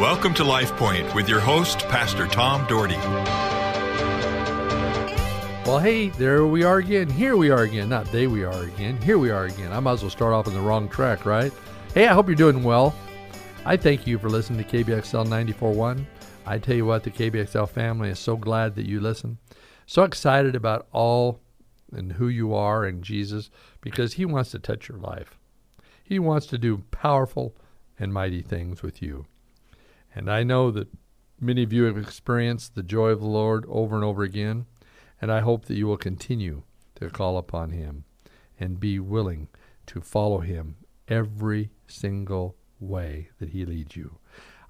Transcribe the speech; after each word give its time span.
Welcome 0.00 0.32
to 0.36 0.44
Life 0.44 0.74
Point 0.76 1.14
with 1.14 1.28
your 1.28 1.40
host, 1.40 1.80
Pastor 1.80 2.26
Tom 2.26 2.66
Dougherty. 2.66 2.96
Well, 5.66 5.78
hey, 5.78 6.08
there 6.08 6.46
we 6.46 6.64
are 6.64 6.78
again. 6.78 7.10
Here 7.10 7.36
we 7.36 7.50
are 7.50 7.64
again. 7.64 7.90
Not 7.90 8.06
they 8.06 8.26
we 8.26 8.42
are 8.42 8.62
again. 8.62 8.96
Here 9.02 9.18
we 9.18 9.28
are 9.28 9.44
again. 9.44 9.74
I 9.74 9.80
might 9.80 9.92
as 9.92 10.00
well 10.00 10.10
start 10.10 10.32
off 10.32 10.48
on 10.48 10.54
the 10.54 10.60
wrong 10.60 10.88
track, 10.88 11.26
right? 11.26 11.52
Hey, 11.92 12.08
I 12.08 12.14
hope 12.14 12.28
you're 12.28 12.34
doing 12.34 12.62
well. 12.62 12.94
I 13.66 13.76
thank 13.76 14.06
you 14.06 14.18
for 14.18 14.30
listening 14.30 14.64
to 14.64 14.84
KBXL 14.84 15.26
94.1. 15.26 16.06
I 16.46 16.56
tell 16.56 16.76
you 16.76 16.86
what, 16.86 17.02
the 17.02 17.10
KBXL 17.10 17.68
family 17.68 18.08
is 18.08 18.18
so 18.18 18.38
glad 18.38 18.76
that 18.76 18.88
you 18.88 19.00
listen. 19.00 19.36
So 19.84 20.04
excited 20.04 20.56
about 20.56 20.86
all 20.92 21.40
and 21.92 22.12
who 22.12 22.28
you 22.28 22.54
are 22.54 22.86
in 22.86 23.02
Jesus 23.02 23.50
because 23.82 24.14
He 24.14 24.24
wants 24.24 24.50
to 24.52 24.58
touch 24.58 24.88
your 24.88 24.96
life. 24.96 25.38
He 26.02 26.18
wants 26.18 26.46
to 26.46 26.56
do 26.56 26.84
powerful 26.90 27.54
and 27.98 28.14
mighty 28.14 28.40
things 28.40 28.82
with 28.82 29.02
you. 29.02 29.26
And 30.14 30.30
I 30.30 30.42
know 30.42 30.70
that 30.70 30.88
many 31.40 31.62
of 31.62 31.72
you 31.72 31.84
have 31.84 31.96
experienced 31.96 32.74
the 32.74 32.82
joy 32.82 33.08
of 33.08 33.20
the 33.20 33.26
Lord 33.26 33.64
over 33.68 33.94
and 33.94 34.04
over 34.04 34.22
again, 34.22 34.66
and 35.20 35.30
I 35.30 35.40
hope 35.40 35.66
that 35.66 35.76
you 35.76 35.86
will 35.86 35.96
continue 35.96 36.62
to 36.96 37.10
call 37.10 37.38
upon 37.38 37.70
Him 37.70 38.04
and 38.58 38.80
be 38.80 38.98
willing 38.98 39.48
to 39.86 40.00
follow 40.00 40.40
Him 40.40 40.76
every 41.08 41.70
single 41.86 42.56
way 42.78 43.30
that 43.38 43.50
He 43.50 43.64
leads 43.64 43.96
you. 43.96 44.18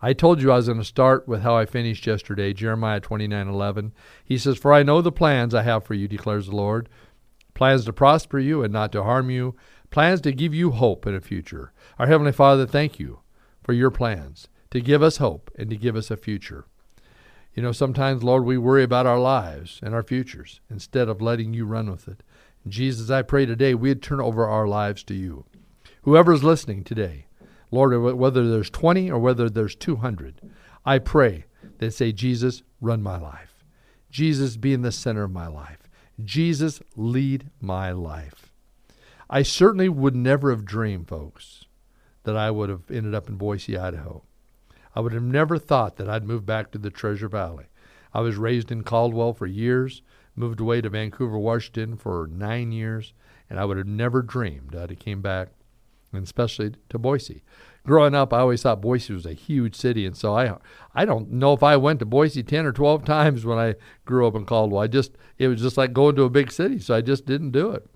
I 0.02 0.12
told 0.12 0.40
you 0.40 0.50
I 0.50 0.56
was 0.56 0.66
going 0.66 0.78
to 0.78 0.84
start 0.84 1.28
with 1.28 1.42
how 1.42 1.56
I 1.56 1.66
finished 1.66 2.06
yesterday, 2.06 2.52
Jeremiah 2.52 3.00
29:11. 3.00 3.92
He 4.24 4.38
says, 4.38 4.56
"For 4.56 4.72
I 4.72 4.82
know 4.82 5.02
the 5.02 5.12
plans 5.12 5.54
I 5.54 5.62
have 5.62 5.84
for 5.84 5.94
you," 5.94 6.08
declares 6.08 6.46
the 6.46 6.56
Lord, 6.56 6.88
plans 7.54 7.84
to 7.84 7.92
prosper 7.92 8.38
you 8.38 8.62
and 8.62 8.72
not 8.72 8.92
to 8.92 9.02
harm 9.02 9.30
you, 9.30 9.56
plans 9.90 10.20
to 10.22 10.32
give 10.32 10.54
you 10.54 10.70
hope 10.70 11.06
in 11.06 11.14
a 11.14 11.20
future. 11.20 11.72
Our 11.98 12.06
heavenly 12.06 12.32
Father, 12.32 12.66
thank 12.66 12.98
you 12.98 13.20
for 13.62 13.72
your 13.72 13.90
plans 13.90 14.48
to 14.70 14.80
give 14.80 15.02
us 15.02 15.16
hope 15.16 15.50
and 15.58 15.68
to 15.70 15.76
give 15.76 15.96
us 15.96 16.10
a 16.10 16.16
future. 16.16 16.64
You 17.54 17.62
know, 17.62 17.72
sometimes, 17.72 18.22
Lord, 18.22 18.44
we 18.44 18.56
worry 18.58 18.84
about 18.84 19.06
our 19.06 19.18
lives 19.18 19.80
and 19.82 19.94
our 19.94 20.02
futures 20.02 20.60
instead 20.70 21.08
of 21.08 21.20
letting 21.20 21.52
you 21.52 21.66
run 21.66 21.90
with 21.90 22.06
it. 22.06 22.22
Jesus, 22.68 23.10
I 23.10 23.22
pray 23.22 23.46
today 23.46 23.74
we'd 23.74 24.02
turn 24.02 24.20
over 24.20 24.46
our 24.46 24.68
lives 24.68 25.02
to 25.04 25.14
you. 25.14 25.44
Whoever 26.02 26.32
is 26.32 26.44
listening 26.44 26.84
today, 26.84 27.26
Lord, 27.70 27.96
whether 28.16 28.48
there's 28.48 28.70
20 28.70 29.10
or 29.10 29.18
whether 29.18 29.50
there's 29.50 29.74
200, 29.74 30.40
I 30.84 30.98
pray 30.98 31.44
they 31.78 31.90
say, 31.90 32.12
Jesus, 32.12 32.62
run 32.80 33.02
my 33.02 33.18
life. 33.18 33.64
Jesus, 34.10 34.56
be 34.56 34.72
in 34.72 34.82
the 34.82 34.92
center 34.92 35.24
of 35.24 35.32
my 35.32 35.46
life. 35.46 35.88
Jesus, 36.22 36.80
lead 36.96 37.50
my 37.60 37.92
life. 37.92 38.52
I 39.28 39.42
certainly 39.42 39.88
would 39.88 40.16
never 40.16 40.50
have 40.50 40.64
dreamed, 40.64 41.08
folks, 41.08 41.64
that 42.24 42.36
I 42.36 42.50
would 42.50 42.68
have 42.68 42.90
ended 42.90 43.14
up 43.14 43.28
in 43.28 43.36
Boise, 43.36 43.78
Idaho. 43.78 44.24
I 44.94 45.00
would 45.00 45.12
have 45.12 45.22
never 45.22 45.58
thought 45.58 45.96
that 45.96 46.08
I'd 46.08 46.24
move 46.24 46.44
back 46.44 46.70
to 46.72 46.78
the 46.78 46.90
Treasure 46.90 47.28
Valley. 47.28 47.66
I 48.12 48.20
was 48.20 48.36
raised 48.36 48.72
in 48.72 48.82
Caldwell 48.82 49.32
for 49.32 49.46
years, 49.46 50.02
moved 50.34 50.60
away 50.60 50.80
to 50.80 50.88
Vancouver, 50.88 51.38
Washington 51.38 51.96
for 51.96 52.28
nine 52.30 52.72
years, 52.72 53.12
and 53.48 53.60
I 53.60 53.64
would 53.64 53.76
have 53.76 53.86
never 53.86 54.22
dreamed 54.22 54.70
that 54.70 54.82
I'd 54.82 54.90
have 54.90 54.98
came 54.98 55.22
back 55.22 55.50
and 56.12 56.24
especially 56.24 56.72
to 56.88 56.98
Boise. 56.98 57.42
Growing 57.84 58.14
up, 58.14 58.32
I 58.32 58.40
always 58.40 58.62
thought 58.62 58.82
Boise 58.82 59.12
was 59.12 59.26
a 59.26 59.32
huge 59.32 59.74
city, 59.74 60.04
and 60.04 60.16
so 60.16 60.36
I 60.36 60.56
I 60.94 61.04
don't 61.04 61.30
know 61.30 61.52
if 61.52 61.62
I 61.62 61.76
went 61.76 61.98
to 62.00 62.04
Boise 62.04 62.42
ten 62.42 62.66
or 62.66 62.72
twelve 62.72 63.04
times 63.06 63.44
when 63.44 63.58
I 63.58 63.76
grew 64.04 64.26
up 64.26 64.34
in 64.34 64.44
Caldwell. 64.44 64.82
I 64.82 64.86
just 64.86 65.12
it 65.38 65.48
was 65.48 65.62
just 65.62 65.76
like 65.76 65.92
going 65.92 66.16
to 66.16 66.24
a 66.24 66.30
big 66.30 66.52
city, 66.52 66.78
so 66.78 66.94
I 66.94 67.00
just 67.00 67.26
didn't 67.26 67.52
do 67.52 67.70
it. 67.70 67.86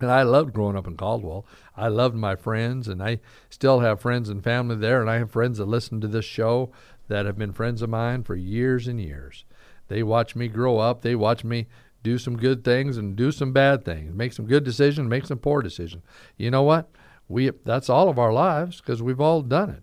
And 0.00 0.10
I 0.10 0.22
loved 0.22 0.52
growing 0.52 0.76
up 0.76 0.86
in 0.86 0.96
Caldwell. 0.96 1.46
I 1.76 1.88
loved 1.88 2.16
my 2.16 2.34
friends, 2.34 2.88
and 2.88 3.02
I 3.02 3.20
still 3.48 3.80
have 3.80 4.00
friends 4.00 4.28
and 4.28 4.42
family 4.42 4.76
there, 4.76 5.00
and 5.00 5.08
I 5.08 5.18
have 5.18 5.30
friends 5.30 5.58
that 5.58 5.66
listen 5.66 6.00
to 6.00 6.08
this 6.08 6.24
show 6.24 6.72
that 7.08 7.26
have 7.26 7.38
been 7.38 7.52
friends 7.52 7.80
of 7.80 7.90
mine 7.90 8.24
for 8.24 8.34
years 8.34 8.88
and 8.88 9.00
years. 9.00 9.44
They 9.88 10.02
watch 10.02 10.34
me 10.34 10.48
grow 10.48 10.78
up. 10.78 11.02
They 11.02 11.14
watch 11.14 11.44
me 11.44 11.66
do 12.02 12.18
some 12.18 12.36
good 12.36 12.64
things 12.64 12.96
and 12.96 13.16
do 13.16 13.30
some 13.30 13.52
bad 13.52 13.84
things, 13.84 14.14
make 14.14 14.32
some 14.32 14.46
good 14.46 14.64
decisions, 14.64 15.08
make 15.08 15.26
some 15.26 15.38
poor 15.38 15.62
decisions. 15.62 16.02
You 16.36 16.50
know 16.50 16.62
what? 16.62 16.90
we 17.28 17.50
that's 17.64 17.88
all 17.88 18.08
of 18.08 18.18
our 18.18 18.32
lives 18.32 18.80
because 18.80 19.02
we've 19.02 19.20
all 19.20 19.42
done 19.42 19.70
it. 19.70 19.82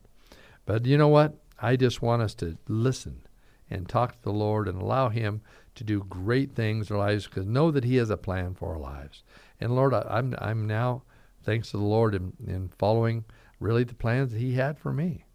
But 0.65 0.85
you 0.85 0.97
know 0.97 1.07
what? 1.07 1.35
I 1.59 1.75
just 1.75 2.01
want 2.01 2.21
us 2.21 2.33
to 2.35 2.57
listen 2.67 3.21
and 3.69 3.87
talk 3.87 4.13
to 4.13 4.23
the 4.23 4.31
Lord 4.31 4.67
and 4.67 4.81
allow 4.81 5.09
Him 5.09 5.41
to 5.75 5.83
do 5.83 6.05
great 6.09 6.53
things 6.53 6.89
in 6.89 6.95
our 6.95 7.01
lives 7.01 7.27
because 7.27 7.45
know 7.45 7.71
that 7.71 7.83
He 7.83 7.95
has 7.95 8.09
a 8.09 8.17
plan 8.17 8.53
for 8.53 8.73
our 8.73 8.79
lives. 8.79 9.23
And 9.61 9.75
Lord, 9.75 9.93
I, 9.93 9.99
am 9.99 10.07
I'm, 10.09 10.35
I'm 10.39 10.67
now, 10.67 11.03
thanks 11.43 11.71
to 11.71 11.77
the 11.77 11.83
Lord, 11.83 12.15
in, 12.15 12.33
in 12.45 12.69
following 12.77 13.25
really 13.59 13.83
the 13.83 13.95
plans 13.95 14.31
that 14.31 14.39
He 14.39 14.55
had 14.55 14.79
for 14.79 14.91
me. 14.91 15.25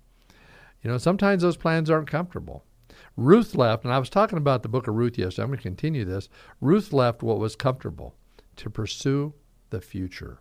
You 0.82 0.90
know, 0.90 0.98
sometimes 0.98 1.42
those 1.42 1.56
plans 1.56 1.90
aren't 1.90 2.10
comfortable. 2.10 2.64
Ruth 3.16 3.54
left, 3.54 3.84
and 3.84 3.92
I 3.92 3.98
was 3.98 4.10
talking 4.10 4.38
about 4.38 4.62
the 4.62 4.68
book 4.68 4.88
of 4.88 4.94
Ruth 4.94 5.16
yesterday. 5.16 5.42
I'm 5.42 5.48
going 5.48 5.58
to 5.58 5.62
continue 5.62 6.04
this. 6.04 6.28
Ruth 6.60 6.92
left 6.92 7.22
what 7.22 7.38
was 7.38 7.56
comfortable 7.56 8.14
to 8.56 8.70
pursue 8.70 9.34
the 9.70 9.80
future. 9.80 10.40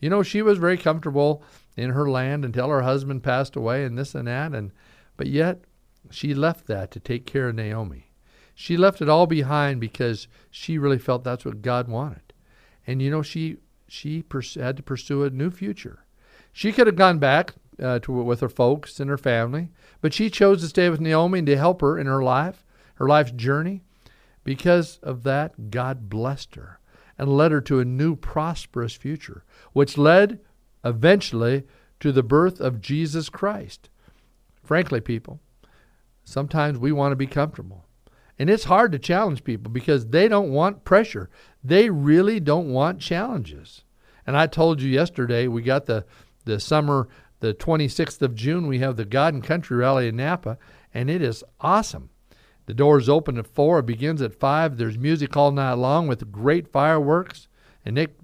You 0.00 0.10
know, 0.10 0.22
she 0.22 0.42
was 0.42 0.58
very 0.58 0.76
comfortable 0.76 1.42
in 1.76 1.90
her 1.90 2.10
land 2.10 2.44
until 2.44 2.68
her 2.68 2.82
husband 2.82 3.22
passed 3.22 3.56
away 3.56 3.84
and 3.84 3.96
this 3.96 4.14
and 4.14 4.28
that 4.28 4.52
and 4.52 4.72
but 5.16 5.26
yet 5.26 5.60
she 6.10 6.34
left 6.34 6.66
that 6.66 6.90
to 6.90 7.00
take 7.00 7.26
care 7.26 7.48
of 7.48 7.54
Naomi. 7.54 8.10
She 8.54 8.76
left 8.76 9.00
it 9.00 9.08
all 9.08 9.26
behind 9.26 9.80
because 9.80 10.28
she 10.50 10.76
really 10.78 10.98
felt 10.98 11.24
that's 11.24 11.44
what 11.44 11.62
God 11.62 11.88
wanted. 11.88 12.31
And 12.86 13.00
you 13.00 13.10
know, 13.10 13.22
she 13.22 13.58
she 13.88 14.22
pers- 14.22 14.54
had 14.54 14.76
to 14.76 14.82
pursue 14.82 15.24
a 15.24 15.30
new 15.30 15.50
future. 15.50 16.04
She 16.52 16.72
could 16.72 16.86
have 16.86 16.96
gone 16.96 17.18
back 17.18 17.54
uh, 17.80 17.98
to 18.00 18.12
with 18.12 18.40
her 18.40 18.48
folks 18.48 19.00
and 19.00 19.08
her 19.08 19.18
family, 19.18 19.68
but 20.00 20.12
she 20.12 20.30
chose 20.30 20.60
to 20.62 20.68
stay 20.68 20.88
with 20.90 21.00
Naomi 21.00 21.40
and 21.40 21.46
to 21.46 21.56
help 21.56 21.80
her 21.80 21.98
in 21.98 22.06
her 22.06 22.22
life, 22.22 22.64
her 22.96 23.08
life's 23.08 23.32
journey. 23.32 23.82
Because 24.44 24.98
of 25.02 25.22
that, 25.22 25.70
God 25.70 26.08
blessed 26.08 26.56
her 26.56 26.80
and 27.18 27.36
led 27.36 27.52
her 27.52 27.60
to 27.62 27.80
a 27.80 27.84
new 27.84 28.16
prosperous 28.16 28.94
future, 28.94 29.44
which 29.72 29.96
led 29.96 30.40
eventually 30.84 31.64
to 32.00 32.12
the 32.12 32.22
birth 32.22 32.60
of 32.60 32.80
Jesus 32.80 33.28
Christ. 33.28 33.88
Frankly, 34.62 35.00
people, 35.00 35.40
sometimes 36.24 36.78
we 36.78 36.92
want 36.92 37.12
to 37.12 37.16
be 37.16 37.26
comfortable. 37.26 37.86
And 38.38 38.50
it's 38.50 38.64
hard 38.64 38.92
to 38.92 38.98
challenge 38.98 39.44
people 39.44 39.70
because 39.70 40.06
they 40.06 40.26
don't 40.28 40.50
want 40.50 40.84
pressure. 40.84 41.30
They 41.62 41.90
really 41.90 42.40
don't 42.40 42.72
want 42.72 43.00
challenges. 43.00 43.84
And 44.26 44.36
I 44.36 44.46
told 44.46 44.80
you 44.80 44.90
yesterday, 44.90 45.48
we 45.48 45.62
got 45.62 45.86
the, 45.86 46.04
the 46.44 46.58
summer, 46.58 47.08
the 47.40 47.54
26th 47.54 48.22
of 48.22 48.34
June, 48.34 48.66
we 48.66 48.78
have 48.78 48.96
the 48.96 49.04
God 49.04 49.34
and 49.34 49.44
Country 49.44 49.76
Rally 49.76 50.08
in 50.08 50.16
Nampa, 50.16 50.56
and 50.94 51.10
it 51.10 51.22
is 51.22 51.44
awesome. 51.60 52.10
The 52.66 52.74
doors 52.74 53.08
open 53.08 53.38
at 53.38 53.46
4. 53.46 53.80
It 53.80 53.86
begins 53.86 54.22
at 54.22 54.34
5. 54.34 54.76
There's 54.76 54.96
music 54.96 55.36
all 55.36 55.50
night 55.50 55.74
long 55.74 56.06
with 56.06 56.30
great 56.30 56.68
fireworks. 56.68 57.48
And 57.84 57.96
Nick 57.96 58.16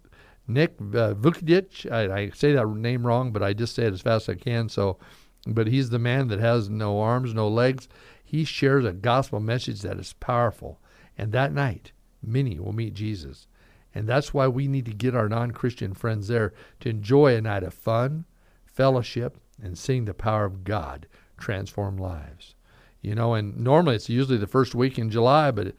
Nick 0.46 0.76
uh, 0.80 1.12
Vukic, 1.12 1.90
I, 1.92 2.20
I, 2.20 2.30
say 2.30 2.52
that 2.54 2.66
name 2.66 3.06
wrong, 3.06 3.32
but 3.32 3.42
I 3.42 3.52
just 3.52 3.74
say 3.74 3.84
it 3.84 3.92
as 3.92 4.00
fast 4.00 4.30
as 4.30 4.36
I 4.36 4.38
can. 4.38 4.70
So, 4.70 4.98
but 5.46 5.66
he's 5.66 5.90
the 5.90 5.98
man 5.98 6.28
that 6.28 6.40
has 6.40 6.70
no 6.70 7.00
arms, 7.00 7.34
no 7.34 7.48
legs. 7.48 7.86
He 8.28 8.44
shares 8.44 8.84
a 8.84 8.92
gospel 8.92 9.40
message 9.40 9.80
that 9.82 9.98
is 9.98 10.12
powerful. 10.14 10.80
And 11.16 11.32
that 11.32 11.52
night, 11.52 11.92
many 12.22 12.58
will 12.58 12.72
meet 12.72 12.94
Jesus. 12.94 13.46
And 13.94 14.06
that's 14.06 14.34
why 14.34 14.48
we 14.48 14.68
need 14.68 14.84
to 14.84 14.92
get 14.92 15.16
our 15.16 15.28
non 15.28 15.52
Christian 15.52 15.94
friends 15.94 16.28
there 16.28 16.52
to 16.80 16.90
enjoy 16.90 17.34
a 17.34 17.40
night 17.40 17.62
of 17.62 17.72
fun, 17.74 18.26
fellowship, 18.66 19.38
and 19.62 19.78
seeing 19.78 20.04
the 20.04 20.14
power 20.14 20.44
of 20.44 20.62
God 20.64 21.06
transform 21.38 21.96
lives 21.96 22.54
you 23.00 23.14
know, 23.14 23.34
and 23.34 23.56
normally 23.56 23.96
it's 23.96 24.08
usually 24.08 24.38
the 24.38 24.46
first 24.46 24.74
week 24.74 24.98
in 24.98 25.10
July, 25.10 25.50
but 25.50 25.74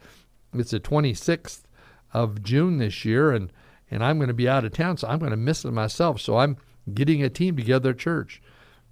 it's 0.54 0.70
the 0.70 0.80
26th 0.80 1.62
of 2.12 2.42
June 2.42 2.78
this 2.78 3.04
year, 3.04 3.30
and 3.30 3.52
and 3.92 4.04
I'm 4.04 4.18
going 4.18 4.28
to 4.28 4.34
be 4.34 4.48
out 4.48 4.64
of 4.64 4.72
town, 4.72 4.96
so 4.96 5.08
I'm 5.08 5.18
going 5.18 5.32
to 5.32 5.36
miss 5.36 5.64
it 5.64 5.72
myself. 5.72 6.20
So 6.20 6.38
I'm 6.38 6.56
getting 6.94 7.24
a 7.24 7.28
team 7.28 7.56
together 7.56 7.90
at 7.90 7.98
church. 7.98 8.40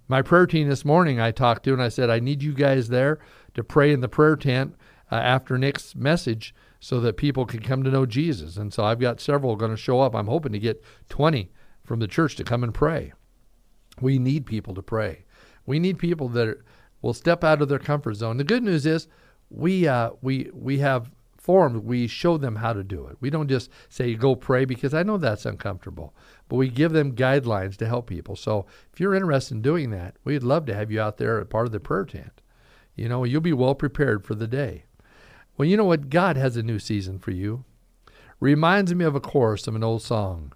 My 0.09 0.21
prayer 0.21 0.45
team 0.45 0.67
this 0.67 0.83
morning 0.83 1.21
I 1.21 1.31
talked 1.31 1.63
to, 1.63 1.73
and 1.73 1.81
I 1.81 1.87
said, 1.87 2.09
I 2.09 2.19
need 2.19 2.43
you 2.43 2.53
guys 2.53 2.89
there 2.89 3.19
to 3.53 3.63
pray 3.63 3.91
in 3.91 4.01
the 4.01 4.09
prayer 4.09 4.35
tent 4.35 4.75
uh, 5.11 5.15
after 5.15 5.57
Nick's 5.57 5.95
message 5.95 6.53
so 6.79 6.99
that 7.01 7.17
people 7.17 7.45
can 7.45 7.61
come 7.61 7.83
to 7.83 7.91
know 7.91 8.05
Jesus. 8.05 8.57
And 8.57 8.73
so 8.73 8.83
I've 8.85 8.99
got 8.99 9.19
several 9.19 9.55
going 9.55 9.71
to 9.71 9.77
show 9.77 10.01
up. 10.01 10.15
I'm 10.15 10.27
hoping 10.27 10.53
to 10.53 10.59
get 10.59 10.83
20 11.09 11.51
from 11.83 11.99
the 11.99 12.07
church 12.07 12.35
to 12.37 12.43
come 12.43 12.63
and 12.63 12.73
pray. 12.73 13.13
We 13.99 14.19
need 14.19 14.45
people 14.45 14.73
to 14.75 14.81
pray. 14.81 15.25
We 15.65 15.79
need 15.79 15.99
people 15.99 16.29
that 16.29 16.47
are, 16.47 16.65
will 17.01 17.13
step 17.13 17.43
out 17.43 17.61
of 17.61 17.69
their 17.69 17.79
comfort 17.79 18.15
zone. 18.15 18.37
The 18.37 18.43
good 18.43 18.63
news 18.63 18.85
is 18.85 19.07
we 19.49 19.87
uh, 19.87 20.11
we 20.21 20.49
we 20.53 20.79
have 20.79 21.11
formed. 21.37 21.83
We 21.83 22.07
show 22.07 22.37
them 22.37 22.57
how 22.57 22.73
to 22.73 22.83
do 22.83 23.07
it. 23.07 23.17
We 23.19 23.29
don't 23.29 23.47
just 23.47 23.69
say 23.89 24.15
go 24.15 24.35
pray 24.35 24.65
because 24.65 24.93
I 24.93 25.03
know 25.03 25.17
that's 25.17 25.45
uncomfortable, 25.45 26.13
but 26.47 26.57
we 26.57 26.69
give 26.69 26.91
them 26.91 27.15
guidelines 27.15 27.75
to 27.77 27.87
help 27.87 28.07
people. 28.07 28.35
So 28.35 28.65
if 28.93 28.99
you're 28.99 29.15
interested 29.15 29.55
in 29.55 29.61
doing 29.61 29.89
that, 29.91 30.15
we'd 30.23 30.43
love 30.43 30.65
to 30.67 30.75
have 30.75 30.91
you 30.91 31.01
out 31.01 31.17
there 31.17 31.41
as 31.41 31.47
part 31.47 31.65
of 31.65 31.71
the 31.71 31.79
prayer 31.79 32.05
tent. 32.05 32.41
You 32.99 33.07
know, 33.07 33.23
you'll 33.23 33.39
be 33.39 33.53
well 33.53 33.75
prepared 33.75 34.25
for 34.25 34.35
the 34.35 34.47
day. 34.47 34.83
Well, 35.57 35.67
you 35.67 35.77
know 35.77 35.85
what? 35.85 36.09
God 36.09 36.35
has 36.35 36.57
a 36.57 36.63
new 36.63 36.79
season 36.79 37.17
for 37.17 37.31
you. 37.31 37.63
Reminds 38.41 38.93
me 38.93 39.05
of 39.05 39.15
a 39.15 39.21
chorus 39.21 39.67
of 39.67 39.75
an 39.75 39.85
old 39.85 40.01
song. 40.01 40.51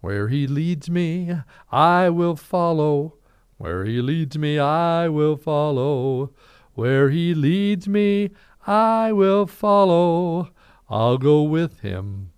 Where 0.00 0.26
he 0.26 0.48
leads 0.48 0.90
me, 0.90 1.36
I 1.70 2.10
will 2.10 2.34
follow. 2.34 3.14
Where 3.58 3.84
he 3.84 4.02
leads 4.02 4.36
me, 4.36 4.58
I 4.58 5.08
will 5.08 5.36
follow. 5.36 6.32
Where 6.74 7.10
he 7.10 7.32
leads 7.32 7.86
me, 7.86 8.30
I 8.66 9.12
will 9.12 9.46
follow. 9.46 10.50
I'll 10.90 11.18
go 11.18 11.42
with 11.42 11.80
him, 11.80 12.32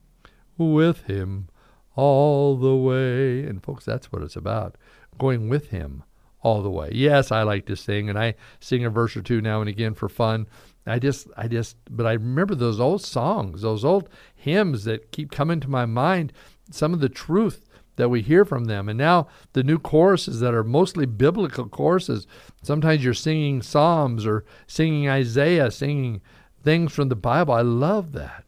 with 0.58 1.04
him 1.04 1.48
all 1.94 2.56
the 2.56 2.76
way. 2.76 3.44
And 3.44 3.62
folks, 3.62 3.86
that's 3.86 4.12
what 4.12 4.22
it's 4.22 4.36
about 4.36 4.76
going 5.18 5.48
with 5.48 5.68
him 5.68 6.02
all 6.46 6.62
the 6.62 6.70
way. 6.70 6.88
Yes, 6.92 7.32
I 7.32 7.42
like 7.42 7.66
to 7.66 7.74
sing, 7.74 8.08
and 8.08 8.16
I 8.16 8.36
sing 8.60 8.84
a 8.84 8.88
verse 8.88 9.16
or 9.16 9.22
two 9.22 9.40
now 9.40 9.60
and 9.60 9.68
again 9.68 9.94
for 9.94 10.08
fun. 10.08 10.46
I 10.86 11.00
just, 11.00 11.26
I 11.36 11.48
just, 11.48 11.76
but 11.90 12.06
I 12.06 12.12
remember 12.12 12.54
those 12.54 12.78
old 12.78 13.02
songs, 13.02 13.62
those 13.62 13.84
old 13.84 14.08
hymns 14.32 14.84
that 14.84 15.10
keep 15.10 15.32
coming 15.32 15.58
to 15.58 15.68
my 15.68 15.86
mind, 15.86 16.32
some 16.70 16.94
of 16.94 17.00
the 17.00 17.08
truth 17.08 17.64
that 17.96 18.10
we 18.10 18.22
hear 18.22 18.44
from 18.44 18.66
them. 18.66 18.88
And 18.88 18.96
now 18.96 19.26
the 19.54 19.64
new 19.64 19.80
choruses 19.80 20.38
that 20.38 20.54
are 20.54 20.62
mostly 20.62 21.04
biblical 21.04 21.66
choruses. 21.66 22.28
Sometimes 22.62 23.02
you're 23.02 23.12
singing 23.12 23.60
Psalms 23.60 24.24
or 24.24 24.44
singing 24.68 25.08
Isaiah, 25.08 25.72
singing 25.72 26.22
things 26.62 26.92
from 26.92 27.08
the 27.08 27.16
Bible. 27.16 27.54
I 27.54 27.62
love 27.62 28.12
that. 28.12 28.44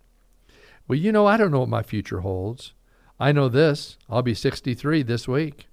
Well, 0.87 1.01
you 1.01 1.11
know, 1.11 1.27
I 1.27 1.37
don't 1.37 1.51
know 1.51 1.61
what 1.61 1.69
my 1.69 1.83
future 1.83 2.21
holds. 2.21 2.75
I 3.19 3.33
know 3.33 3.49
this 3.49 3.99
I'll 4.09 4.23
be 4.23 4.35
63 4.35 5.03
this 5.03 5.27
week. 5.27 5.67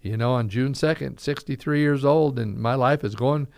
You 0.00 0.16
know, 0.16 0.32
on 0.32 0.48
June 0.48 0.74
2nd, 0.74 1.18
63 1.18 1.80
years 1.80 2.04
old, 2.04 2.38
and 2.38 2.56
my 2.58 2.74
life 2.74 3.02
is 3.02 3.14
going 3.14 3.48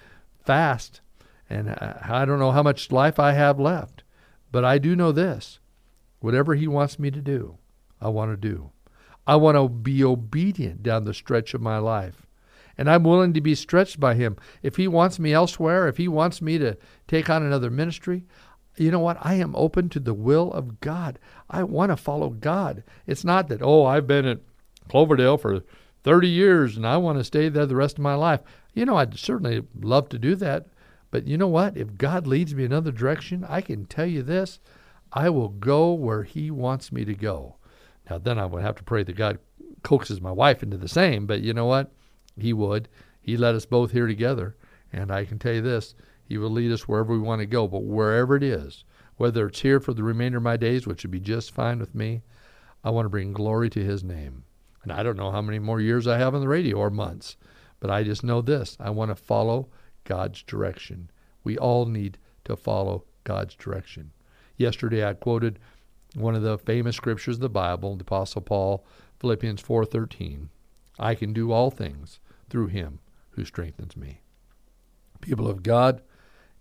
fast. 0.45 1.01
And 1.49 1.69
uh, 1.69 1.95
I 2.03 2.25
don't 2.25 2.39
know 2.39 2.53
how 2.53 2.63
much 2.63 2.93
life 2.93 3.19
I 3.19 3.33
have 3.33 3.61
left. 3.61 4.05
But 4.53 4.65
I 4.65 4.79
do 4.79 4.97
know 4.97 5.13
this 5.13 5.59
whatever 6.21 6.55
He 6.55 6.67
wants 6.67 6.99
me 6.99 7.11
to 7.11 7.21
do, 7.21 7.59
I 8.01 8.09
want 8.09 8.31
to 8.31 8.37
do. 8.37 8.71
I 9.27 9.37
want 9.37 9.57
to 9.57 9.69
be 9.69 10.03
obedient 10.03 10.83
down 10.83 11.05
the 11.05 11.15
stretch 11.15 11.55
of 11.55 11.61
my 11.61 11.79
life. 11.79 12.27
And 12.77 12.91
I'm 12.91 13.05
willing 13.05 13.35
to 13.35 13.41
be 13.41 13.55
stretched 13.55 14.01
by 14.01 14.15
Him. 14.15 14.37
If 14.63 14.77
He 14.77 14.89
wants 14.89 15.19
me 15.19 15.33
elsewhere, 15.33 15.89
if 15.89 15.99
He 15.99 16.09
wants 16.09 16.41
me 16.41 16.59
to 16.59 16.77
take 17.07 17.29
on 17.29 17.43
another 17.43 17.71
ministry, 17.71 18.25
you 18.77 18.91
know 18.91 19.01
what? 19.01 19.19
I 19.21 19.35
am 19.35 19.55
open 19.57 19.89
to 19.91 20.01
the 20.01 20.15
will 20.15 20.53
of 20.53 20.81
God. 20.81 21.19
I 21.51 21.65
want 21.65 21.91
to 21.91 21.97
follow 21.97 22.31
God. 22.31 22.83
It's 23.07 23.25
not 23.25 23.49
that, 23.49 23.61
oh, 23.63 23.85
I've 23.85 24.07
been 24.07 24.25
at 24.25 24.41
Cloverdale 24.89 25.37
for 25.37 25.63
30 26.03 26.29
years 26.29 26.77
and 26.77 26.87
I 26.87 26.97
want 26.97 27.19
to 27.19 27.25
stay 27.25 27.49
there 27.49 27.67
the 27.67 27.77
rest 27.77 27.99
of 27.99 28.03
my 28.03 28.15
life. 28.15 28.41
You 28.75 28.85
know, 28.85 28.97
I'd 28.97 29.19
certainly 29.19 29.63
love 29.79 30.09
to 30.11 30.19
do 30.19 30.35
that. 30.37 30.67
But 31.11 31.27
you 31.27 31.37
know 31.37 31.49
what? 31.49 31.77
If 31.77 31.97
God 31.97 32.27
leads 32.27 32.55
me 32.55 32.65
another 32.65 32.93
direction, 32.93 33.45
I 33.49 33.61
can 33.61 33.85
tell 33.85 34.07
you 34.07 34.23
this 34.23 34.61
I 35.13 35.29
will 35.29 35.49
go 35.49 35.93
where 35.93 36.23
He 36.23 36.51
wants 36.51 36.93
me 36.93 37.05
to 37.05 37.15
go. 37.15 37.57
Now, 38.09 38.19
then 38.19 38.39
I 38.39 38.47
would 38.47 38.63
have 38.63 38.77
to 38.77 38.85
pray 38.85 39.03
that 39.03 39.17
God 39.17 39.39
coaxes 39.83 40.21
my 40.21 40.31
wife 40.31 40.63
into 40.63 40.77
the 40.77 40.89
same, 40.89 41.27
but 41.27 41.41
you 41.41 41.53
know 41.53 41.67
what? 41.67 41.93
He 42.39 42.53
would. 42.53 42.89
He 43.21 43.37
led 43.37 43.55
us 43.55 43.67
both 43.67 43.91
here 43.93 44.07
together. 44.07 44.57
And 44.93 45.11
I 45.11 45.25
can 45.25 45.39
tell 45.39 45.53
you 45.53 45.63
this 45.63 45.95
He 46.25 46.39
will 46.39 46.51
lead 46.51 46.73
us 46.73 46.87
wherever 46.87 47.13
we 47.13 47.19
want 47.19 47.41
to 47.41 47.47
go. 47.47 47.67
But 47.67 47.83
wherever 47.83 48.37
it 48.37 48.43
is, 48.43 48.85
whether 49.17 49.47
it's 49.47 49.61
here 49.61 49.81
for 49.81 49.93
the 49.93 50.03
remainder 50.03 50.39
of 50.39 50.45
my 50.45 50.57
days, 50.57 50.87
which 50.87 51.03
would 51.03 51.11
be 51.11 51.21
just 51.21 51.53
fine 51.53 51.79
with 51.79 51.95
me, 51.95 52.23
I 52.85 52.91
want 52.91 53.05
to 53.05 53.11
bring 53.11 53.33
glory 53.33 53.69
to 53.71 53.85
His 53.85 54.05
name. 54.05 54.45
And 54.83 54.93
I 54.93 55.03
don't 55.03 55.17
know 55.17 55.31
how 55.31 55.43
many 55.43 55.59
more 55.59 55.81
years 55.81 56.07
I 56.07 56.19
have 56.19 56.35
on 56.35 56.41
the 56.41 56.49
radio 56.49 56.77
or 56.77 56.91
months, 56.91 57.37
but 57.81 57.91
I 57.91 58.03
just 58.03 58.25
know 58.25 58.41
this 58.41 58.77
I 58.81 58.91
want 58.91 59.11
to 59.11 59.15
follow 59.15 59.69
God's 60.05 60.43
direction. 60.43 61.11
We 61.45 61.59
all 61.59 61.87
need 61.87 62.19
to 62.45 62.57
follow 62.57 63.05
God's 63.25 63.55
direction. 63.55 64.13
Yesterday 64.57 65.07
I 65.07 65.15
quoted 65.15 65.59
one 66.15 66.35
of 66.35 66.43
the 66.43 66.59
famous 66.59 66.97
scriptures 66.97 67.37
of 67.37 67.43
the 67.43 67.49
Bible, 67.49 67.97
the 67.97 68.03
Apostle 68.03 68.43
Paul, 68.43 68.85
Philippians 69.19 69.63
4:13. 69.63 70.49
I 70.99 71.15
can 71.15 71.33
do 71.33 71.53
all 71.53 71.71
things 71.71 72.21
through 72.49 72.67
him 72.67 73.01
who 73.31 73.45
strengthens 73.45 73.97
me. 73.97 74.23
People 75.21 75.49
of 75.49 75.63
God, 75.63 76.03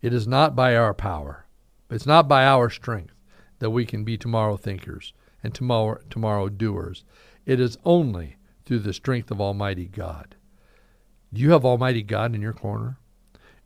it 0.01 0.13
is 0.13 0.27
not 0.27 0.55
by 0.55 0.75
our 0.75 0.93
power, 0.93 1.45
it's 1.89 2.05
not 2.05 2.27
by 2.27 2.45
our 2.45 2.69
strength 2.69 3.15
that 3.59 3.71
we 3.71 3.85
can 3.85 4.03
be 4.03 4.17
tomorrow 4.17 4.57
thinkers 4.57 5.13
and 5.43 5.53
tomorrow 5.53 5.99
tomorrow 6.09 6.49
doers. 6.49 7.03
It 7.49 7.59
is 7.59 7.79
only 7.83 8.35
through 8.63 8.81
the 8.81 8.93
strength 8.93 9.31
of 9.31 9.41
Almighty 9.41 9.87
God. 9.87 10.35
Do 11.33 11.41
you 11.41 11.49
have 11.49 11.65
Almighty 11.65 12.03
God 12.03 12.35
in 12.35 12.43
your 12.43 12.53
corner? 12.53 12.99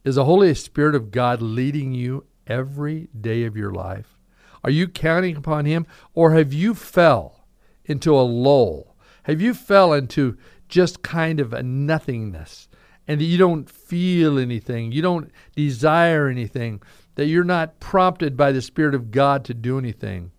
Is 0.06 0.16
the 0.16 0.24
Holy 0.24 0.54
Spirit 0.54 0.96
of 0.96 1.12
God 1.12 1.42
leading 1.42 1.94
you 1.94 2.26
every 2.48 3.10
day 3.20 3.44
of 3.44 3.58
your 3.58 3.74
life? 3.74 4.18
Are 4.64 4.70
you 4.70 4.88
counting 4.88 5.36
upon 5.36 5.66
Him, 5.66 5.86
or 6.14 6.32
have 6.32 6.54
you 6.54 6.74
fell 6.74 7.46
into 7.84 8.16
a 8.16 8.24
lull? 8.24 8.96
Have 9.24 9.42
you 9.42 9.54
fell 9.54 9.92
into 9.92 10.38
just 10.70 11.02
kind 11.02 11.42
of 11.42 11.52
a 11.52 11.62
nothingness, 11.62 12.70
and 13.06 13.20
that 13.20 13.26
you 13.26 13.38
don't 13.38 13.70
feel 13.70 14.40
anything, 14.40 14.94
you 14.94 15.02
don't 15.02 15.30
desire 15.58 16.30
anything, 16.30 16.82
that 17.16 17.26
you're 17.26 17.44
not 17.44 17.82
prompted 17.82 18.38
by 18.38 18.54
the 18.54 18.62
Spirit 18.62 18.96
of 18.96 19.12
God 19.12 19.44
to 19.44 19.54
do 19.54 19.78
anything? 19.78 20.32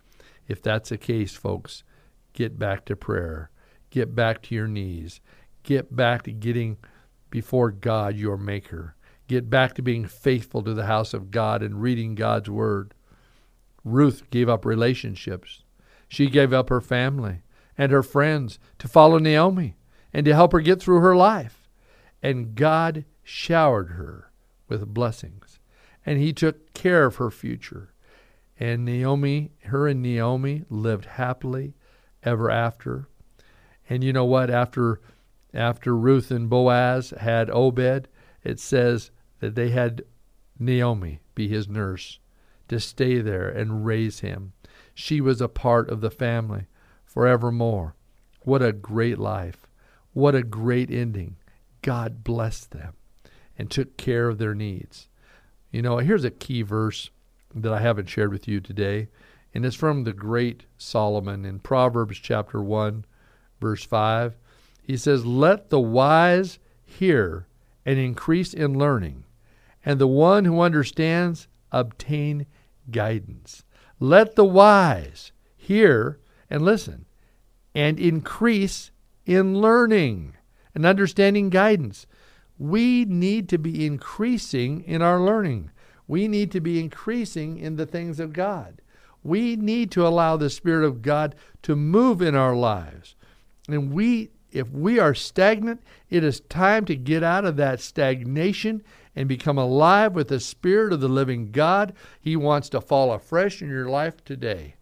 If 0.47 0.63
that's 0.63 0.89
the 0.89 0.97
case, 0.97 1.35
folks, 1.35 1.83
get 2.35 2.59
back 2.59 2.85
to 2.85 2.95
prayer. 2.95 3.49
Get 3.89 4.13
back 4.13 4.43
to 4.43 4.55
your 4.55 4.67
knees. 4.67 5.21
Get 5.63 5.95
back 5.95 6.23
to 6.23 6.31
getting 6.31 6.77
before 7.31 7.71
God, 7.71 8.15
your 8.15 8.37
Maker. 8.37 8.95
Get 9.27 9.49
back 9.49 9.73
to 9.75 9.81
being 9.81 10.05
faithful 10.05 10.61
to 10.61 10.75
the 10.75 10.85
house 10.85 11.13
of 11.13 11.31
God 11.31 11.63
and 11.63 11.81
reading 11.81 12.13
God's 12.13 12.49
Word. 12.49 12.93
Ruth 13.83 14.29
gave 14.29 14.47
up 14.47 14.65
relationships. 14.65 15.63
She 16.07 16.29
gave 16.29 16.53
up 16.53 16.69
her 16.69 16.81
family 16.81 17.41
and 17.77 17.91
her 17.91 18.03
friends 18.03 18.59
to 18.79 18.87
follow 18.87 19.17
Naomi 19.17 19.75
and 20.13 20.25
to 20.25 20.35
help 20.35 20.51
her 20.51 20.59
get 20.59 20.81
through 20.81 20.99
her 20.99 21.15
life. 21.15 21.67
And 22.21 22.55
God 22.55 23.05
showered 23.23 23.91
her 23.91 24.31
with 24.67 24.93
blessings. 24.93 25.59
And 26.05 26.19
He 26.19 26.33
took 26.33 26.73
care 26.73 27.05
of 27.05 27.15
her 27.15 27.31
future. 27.31 27.93
And 28.59 28.85
Naomi, 28.85 29.51
her 29.63 29.87
and 29.87 30.01
Naomi 30.01 30.63
lived 30.69 31.05
happily 31.05 31.73
ever 32.25 32.49
after. 32.49 33.07
And 33.89 34.03
you 34.03 34.11
know 34.11 34.25
what? 34.25 34.49
After 34.49 34.99
after 35.53 35.95
Ruth 35.95 36.31
and 36.31 36.49
Boaz 36.49 37.11
had 37.11 37.49
Obed, 37.49 38.09
it 38.43 38.59
says 38.59 39.11
that 39.39 39.55
they 39.55 39.69
had 39.69 40.03
Naomi 40.59 41.21
be 41.33 41.47
his 41.47 41.69
nurse 41.69 42.19
to 42.67 42.79
stay 42.79 43.21
there 43.21 43.47
and 43.47 43.85
raise 43.85 44.19
him. 44.19 44.51
She 44.93 45.21
was 45.21 45.39
a 45.39 45.47
part 45.47 45.89
of 45.89 46.01
the 46.01 46.11
family 46.11 46.67
forevermore. 47.05 47.95
What 48.41 48.61
a 48.61 48.73
great 48.73 49.17
life. 49.17 49.67
What 50.13 50.35
a 50.35 50.43
great 50.43 50.91
ending. 50.91 51.37
God 51.81 52.23
blessed 52.23 52.71
them 52.71 52.93
and 53.57 53.71
took 53.71 53.97
care 53.97 54.27
of 54.27 54.37
their 54.37 54.55
needs. 54.55 55.07
You 55.71 55.81
know, 55.81 55.97
here's 55.97 56.23
a 56.23 56.31
key 56.31 56.61
verse 56.61 57.09
that 57.53 57.71
I 57.71 57.79
haven't 57.79 58.09
shared 58.09 58.31
with 58.31 58.47
you 58.47 58.59
today, 58.59 59.07
and 59.55 59.65
it's 59.65 59.75
from 59.75 60.03
the 60.03 60.11
great 60.11 60.65
Solomon 60.77 61.45
in 61.45 61.59
Proverbs 61.59 62.17
chapter 62.17 62.61
1, 62.61 63.05
verse 63.61 63.85
5. 63.85 64.35
He 64.83 64.97
says, 64.97 65.25
Let 65.25 65.69
the 65.69 65.79
wise 65.79 66.59
hear 66.83 67.47
and 67.85 67.97
increase 67.97 68.53
in 68.53 68.77
learning, 68.77 69.23
and 69.85 69.97
the 69.97 70.09
one 70.09 70.43
who 70.43 70.59
understands 70.59 71.47
obtain 71.71 72.47
guidance. 72.91 73.63
Let 73.97 74.35
the 74.35 74.43
wise 74.43 75.31
hear 75.55 76.19
and 76.49 76.61
listen 76.61 77.05
and 77.73 77.97
increase 77.97 78.91
in 79.25 79.61
learning 79.61 80.35
and 80.73 80.85
understanding 80.85 81.49
guidance. 81.49 82.05
We 82.57 83.05
need 83.05 83.47
to 83.49 83.57
be 83.57 83.85
increasing 83.85 84.81
in 84.81 85.01
our 85.01 85.21
learning. 85.21 85.71
We 86.09 86.27
need 86.27 86.51
to 86.51 86.59
be 86.59 86.77
increasing 86.81 87.57
in 87.57 87.77
the 87.77 87.85
things 87.85 88.19
of 88.19 88.33
God. 88.33 88.81
We 89.25 89.55
need 89.55 89.91
to 89.91 90.05
allow 90.05 90.37
the 90.37 90.49
Spirit 90.49 90.85
of 90.85 91.01
God 91.01 91.35
to 91.63 91.75
move 91.75 92.21
in 92.21 92.35
our 92.35 92.55
lives. 92.55 93.15
And 93.67 93.91
we, 93.91 94.29
if 94.51 94.69
we 94.69 94.99
are 94.99 95.15
stagnant, 95.15 95.81
it 96.09 96.23
is 96.23 96.41
time 96.41 96.85
to 96.85 96.95
get 96.95 97.23
out 97.23 97.45
of 97.45 97.55
that 97.57 97.81
stagnation 97.81 98.83
and 99.15 99.27
become 99.27 99.57
alive 99.57 100.13
with 100.13 100.27
the 100.27 100.39
Spirit 100.39 100.93
of 100.93 101.01
the 101.01 101.09
living 101.09 101.51
God. 101.51 101.93
He 102.21 102.35
wants 102.35 102.69
to 102.69 102.81
fall 102.81 103.11
afresh 103.11 103.61
in 103.61 103.69
your 103.69 103.89
life 103.89 104.23
today. 104.23 104.75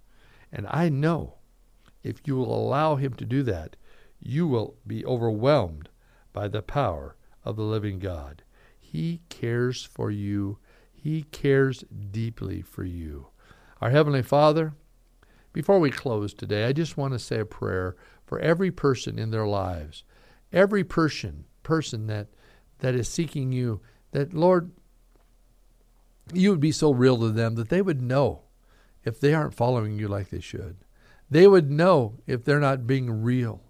And 0.51 0.67
I 0.69 0.89
know 0.89 1.35
if 2.03 2.21
you 2.25 2.35
will 2.35 2.53
allow 2.53 2.97
Him 2.97 3.13
to 3.13 3.25
do 3.25 3.43
that, 3.43 3.77
you 4.19 4.45
will 4.47 4.75
be 4.85 5.05
overwhelmed 5.05 5.89
by 6.33 6.47
the 6.47 6.61
power 6.61 7.15
of 7.45 7.55
the 7.55 7.63
living 7.63 7.99
God. 7.99 8.43
He 8.79 9.21
cares 9.29 9.83
for 9.83 10.11
you 10.11 10.57
he 11.03 11.23
cares 11.23 11.83
deeply 12.11 12.61
for 12.61 12.85
you. 12.85 13.27
Our 13.83 13.89
Heavenly 13.89 14.21
Father, 14.21 14.75
before 15.51 15.77
we 15.77 15.91
close 15.91 16.33
today, 16.33 16.63
I 16.63 16.71
just 16.71 16.95
want 16.95 17.11
to 17.11 17.19
say 17.19 17.39
a 17.39 17.45
prayer 17.45 17.97
for 18.25 18.39
every 18.39 18.71
person 18.71 19.19
in 19.19 19.29
their 19.29 19.45
lives, 19.45 20.05
every 20.53 20.85
person, 20.85 21.43
person 21.63 22.07
that 22.07 22.29
that 22.79 22.95
is 22.95 23.09
seeking 23.09 23.51
you, 23.51 23.81
that 24.11 24.33
Lord, 24.33 24.71
you 26.31 26.49
would 26.49 26.61
be 26.61 26.71
so 26.71 26.93
real 26.93 27.17
to 27.17 27.29
them 27.29 27.55
that 27.55 27.67
they 27.67 27.81
would 27.81 28.01
know 28.01 28.43
if 29.03 29.19
they 29.19 29.33
aren't 29.33 29.53
following 29.53 29.99
you 29.99 30.07
like 30.07 30.29
they 30.29 30.39
should. 30.39 30.77
They 31.29 31.45
would 31.45 31.69
know 31.69 32.19
if 32.25 32.45
they're 32.45 32.61
not 32.61 32.87
being 32.87 33.21
real. 33.21 33.63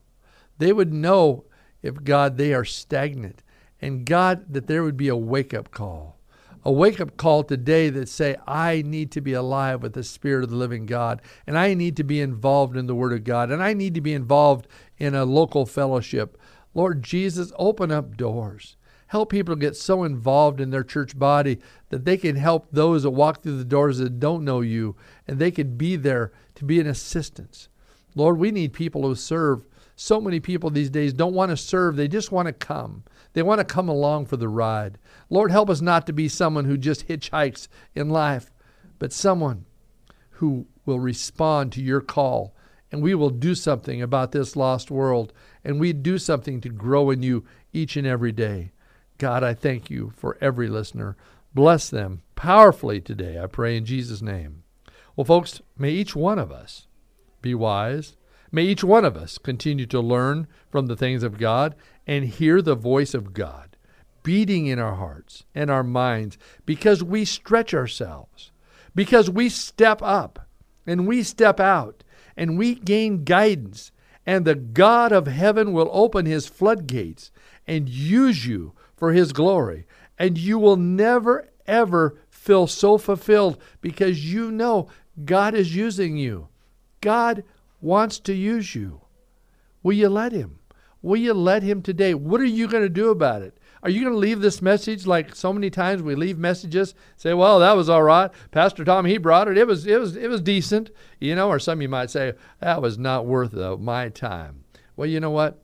They 0.60 0.74
would 0.74 0.94
know 0.94 1.46
if 1.82 2.04
God 2.04 2.38
they 2.38 2.54
are 2.54 2.66
stagnant 2.66 3.42
And 3.82 4.06
God, 4.06 4.54
that 4.54 4.68
there 4.68 4.84
would 4.84 4.96
be 4.96 5.08
a 5.08 5.16
wake 5.16 5.56
up 5.56 5.72
call. 5.72 6.20
A 6.66 6.72
wake 6.72 7.02
up 7.02 7.18
call 7.18 7.44
today 7.44 7.90
that 7.90 8.08
say, 8.08 8.38
I 8.48 8.84
need 8.86 9.12
to 9.12 9.22
be 9.22 9.34
alive 9.34 9.84
with 9.84 9.94
the 9.94 10.04
Spirit 10.04 10.46
of 10.46 10.50
the 10.50 10.56
living 10.56 10.86
God, 10.86 11.22
and 11.46 11.58
I 11.58 11.74
need 11.74 11.98
to 11.98 12.06
be 12.06 12.22
involved 12.22 12.78
in 12.78 12.88
the 12.88 12.96
Word 12.96 13.12
of 13.12 13.26
God, 13.26 13.52
and 13.52 13.62
I 13.62 13.74
need 13.74 13.94
to 13.96 14.02
be 14.02 14.14
involved 14.14 14.68
in 14.98 15.14
a 15.14 15.26
local 15.26 15.66
fellowship. 15.66 16.38
Lord 16.74 17.04
Jesus, 17.04 17.52
open 17.58 17.92
up 17.92 18.16
doors. 18.16 18.78
Help 19.08 19.30
people 19.30 19.56
get 19.56 19.76
so 19.76 20.04
involved 20.04 20.62
in 20.62 20.70
their 20.70 20.84
church 20.84 21.20
body 21.20 21.60
that 21.90 22.06
they 22.06 22.18
can 22.18 22.38
help 22.38 22.68
those 22.72 23.04
that 23.04 23.12
walk 23.12 23.44
through 23.44 23.58
the 23.58 23.66
doors 23.66 23.98
that 23.98 24.20
don't 24.20 24.46
know 24.46 24.62
you, 24.62 24.96
and 25.28 25.40
they 25.40 25.52
can 25.52 25.76
be 25.76 25.98
there 25.98 26.32
to 26.56 26.64
be 26.64 26.80
an 26.80 26.88
assistance. 26.88 27.68
Lord, 28.16 28.38
we 28.38 28.52
need 28.52 28.74
people 28.74 29.02
who 29.02 29.16
serve. 29.16 29.66
So 29.96 30.20
many 30.20 30.40
people 30.40 30.70
these 30.70 30.90
days 30.90 31.14
don't 31.14 31.34
want 31.34 31.52
to 31.52 31.58
serve, 31.58 31.96
they 31.96 32.08
just 32.08 32.32
want 32.32 32.48
to 32.48 32.54
come. 32.54 33.04
They 33.34 33.44
want 33.44 33.60
to 33.60 33.66
come 33.66 33.90
along 33.90 34.26
for 34.26 34.38
the 34.38 34.50
ride. 34.50 34.98
Lord, 35.30 35.52
help 35.52 35.70
us 35.70 35.82
not 35.82 36.08
to 36.08 36.14
be 36.14 36.28
someone 36.28 36.66
who 36.66 36.78
just 36.78 37.08
hitchhikes 37.08 37.68
in 37.96 38.10
life, 38.10 38.52
but 39.00 39.14
someone 39.14 39.66
who 40.32 40.68
will 40.86 41.00
respond 41.00 41.72
to 41.74 41.82
your 41.82 42.02
call 42.02 42.56
and 42.92 43.02
we 43.02 43.16
will 43.16 43.30
do 43.30 43.56
something 43.56 44.02
about 44.02 44.32
this 44.32 44.56
lost 44.56 44.92
world 44.92 45.34
and 45.64 45.80
we 45.80 45.94
do 45.94 46.18
something 46.18 46.62
to 46.62 46.70
grow 46.70 47.10
in 47.10 47.24
you 47.24 47.44
each 47.72 47.98
and 47.98 48.06
every 48.06 48.32
day. 48.32 48.72
God, 49.18 49.44
I 49.44 49.54
thank 49.54 49.90
you 49.90 50.12
for 50.16 50.38
every 50.42 50.68
listener. 50.68 51.16
Bless 51.56 51.90
them 51.90 52.22
powerfully 52.36 53.00
today, 53.00 53.42
I 53.42 53.48
pray 53.48 53.78
in 53.78 53.86
Jesus' 53.86 54.22
name. 54.22 54.64
Well, 55.16 55.26
folks, 55.26 55.62
may 55.78 55.92
each 55.92 56.16
one 56.16 56.40
of 56.40 56.52
us 56.52 56.88
be 57.42 57.56
wise. 57.56 58.16
May 58.56 58.66
each 58.66 58.84
one 58.84 59.04
of 59.04 59.18
us 59.18 59.40
continue 59.40 59.88
to 59.88 60.00
learn 60.00 60.48
from 60.70 60.86
the 60.86 60.96
things 60.96 61.24
of 61.24 61.40
God 61.40 61.74
and 62.06 62.24
hear 62.24 62.62
the 62.62 62.76
voice 62.76 63.16
of 63.16 63.34
God 63.34 63.76
beating 64.22 64.68
in 64.68 64.78
our 64.78 64.94
hearts 64.94 65.44
and 65.56 65.72
our 65.72 65.84
minds 65.84 66.38
because 66.64 67.04
we 67.04 67.26
stretch 67.26 67.74
ourselves, 67.74 68.52
because 68.94 69.28
we 69.28 69.50
step 69.50 70.04
up 70.04 70.48
and 70.86 71.08
we 71.08 71.24
step 71.24 71.60
out 71.60 72.04
and 72.38 72.56
we 72.56 72.76
gain 72.76 73.24
guidance. 73.24 73.92
And 74.24 74.46
the 74.46 74.56
God 74.56 75.12
of 75.12 75.26
heaven 75.26 75.74
will 75.74 75.90
open 75.92 76.28
his 76.28 76.48
floodgates 76.48 77.32
and 77.66 77.90
use 77.90 78.46
you 78.46 78.74
for 78.96 79.14
his 79.14 79.34
glory. 79.34 79.88
And 80.20 80.38
you 80.38 80.60
will 80.60 80.78
never, 80.78 81.50
ever 81.66 82.20
feel 82.30 82.68
so 82.68 83.00
fulfilled 83.00 83.58
because 83.82 84.32
you 84.32 84.52
know 84.52 84.90
God 85.26 85.56
is 85.56 85.76
using 85.76 86.18
you. 86.18 86.50
God 87.02 87.44
wants 87.84 88.18
to 88.18 88.34
use 88.34 88.74
you. 88.74 89.02
Will 89.84 89.94
you 89.94 90.10
let 90.10 90.32
him? 90.32 90.60
Will 91.02 91.18
you 91.18 91.34
let 91.34 91.64
him 91.64 91.82
today? 91.82 92.14
What 92.14 92.40
are 92.40 92.46
you 92.46 92.68
going 92.68 92.84
to 92.84 92.90
do 92.90 93.10
about 93.10 93.42
it? 93.42 93.60
Are 93.84 93.90
you 93.90 94.00
going 94.00 94.14
to 94.14 94.18
leave 94.18 94.40
this 94.40 94.62
message 94.62 95.06
like 95.06 95.36
so 95.36 95.52
many 95.52 95.70
times 95.70 96.02
we 96.02 96.16
leave 96.16 96.38
messages? 96.38 96.96
Say, 97.18 97.34
well, 97.34 97.60
that 97.60 97.76
was 97.76 97.90
all 97.90 98.02
right. 98.02 98.32
Pastor 98.52 98.86
Tom, 98.86 99.06
he 99.06 99.18
brought 99.18 99.50
it. 99.50 99.58
It 99.58 99.68
was, 99.68 99.86
it 99.86 100.00
was, 100.00 100.16
it 100.16 100.30
was 100.30 100.40
decent, 100.40 100.92
you 101.20 101.36
know. 101.36 101.50
Or 101.50 101.60
some 101.60 101.82
you 101.82 101.90
might 101.90 102.10
say 102.10 102.34
that 102.62 102.82
was 102.82 102.98
not 102.98 103.26
worth 103.26 103.54
my 103.54 104.08
time. 104.08 104.64
Well, 104.96 105.10
you 105.10 105.20
know 105.20 105.32
what? 105.32 105.62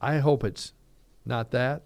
I 0.00 0.18
hope 0.18 0.42
it's 0.42 0.72
not 1.24 1.52
that. 1.52 1.84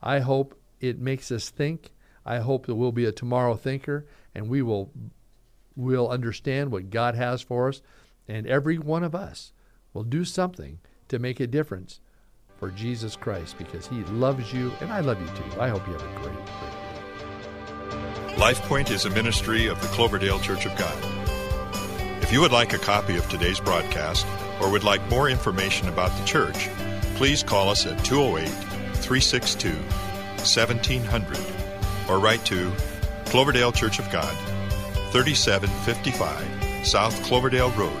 I 0.00 0.20
hope 0.20 0.58
it 0.80 0.98
makes 0.98 1.30
us 1.30 1.50
think. 1.50 1.92
I 2.24 2.38
hope 2.38 2.64
that 2.64 2.74
we'll 2.74 2.92
be 2.92 3.04
a 3.04 3.12
tomorrow 3.12 3.54
thinker 3.54 4.06
and 4.34 4.48
we 4.48 4.62
will 4.62 4.90
will 5.76 6.08
understand 6.08 6.70
what 6.70 6.90
God 6.90 7.14
has 7.14 7.40
for 7.40 7.68
us 7.68 7.80
and 8.30 8.46
every 8.46 8.78
one 8.78 9.02
of 9.02 9.14
us 9.14 9.52
will 9.92 10.04
do 10.04 10.24
something 10.24 10.78
to 11.08 11.18
make 11.18 11.40
a 11.40 11.46
difference 11.46 12.00
for 12.58 12.70
Jesus 12.70 13.16
Christ 13.16 13.58
because 13.58 13.86
he 13.86 14.04
loves 14.04 14.52
you 14.52 14.72
and 14.80 14.92
I 14.92 15.00
love 15.00 15.20
you 15.20 15.26
too. 15.28 15.60
I 15.60 15.68
hope 15.68 15.86
you 15.86 15.94
have 15.94 16.02
a 16.02 16.20
great, 16.20 16.34
great 16.34 16.46
day. 16.46 16.90
LifePoint 18.36 18.90
is 18.90 19.04
a 19.04 19.10
ministry 19.10 19.66
of 19.66 19.80
the 19.82 19.88
Cloverdale 19.88 20.38
Church 20.38 20.64
of 20.64 20.76
God. 20.78 20.96
If 22.22 22.32
you 22.32 22.40
would 22.40 22.52
like 22.52 22.72
a 22.72 22.78
copy 22.78 23.16
of 23.16 23.28
today's 23.28 23.58
broadcast 23.58 24.24
or 24.60 24.70
would 24.70 24.84
like 24.84 25.04
more 25.10 25.28
information 25.28 25.88
about 25.88 26.16
the 26.16 26.24
church, 26.24 26.68
please 27.16 27.42
call 27.42 27.68
us 27.68 27.84
at 27.86 28.04
208 28.04 28.48
362 28.48 29.70
1700 29.72 31.38
or 32.08 32.18
write 32.18 32.44
to 32.46 32.72
Cloverdale 33.26 33.72
Church 33.72 33.98
of 33.98 34.10
God, 34.10 34.34
3755 35.10 36.86
South 36.86 37.20
Cloverdale 37.24 37.70
Road, 37.72 38.00